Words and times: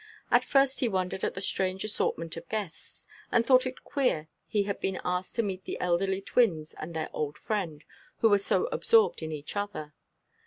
At 0.31 0.43
first 0.43 0.79
he 0.79 0.87
wondered 0.87 1.23
at 1.23 1.35
the 1.35 1.41
strange 1.41 1.83
assortment 1.83 2.35
of 2.35 2.49
guests, 2.49 3.05
and 3.31 3.45
thought 3.45 3.67
it 3.67 3.83
queer 3.83 4.29
he 4.47 4.63
had 4.63 4.79
been 4.79 4.99
asked 5.05 5.35
to 5.35 5.43
meet 5.43 5.65
the 5.65 5.79
elderly 5.79 6.21
twins 6.21 6.73
and 6.79 6.95
their 6.95 7.11
old 7.13 7.37
friend, 7.37 7.83
who 8.17 8.29
were 8.31 8.39
so 8.39 8.65
absorbed 8.71 9.21
in 9.21 9.31
each 9.31 9.55
other. 9.55 9.93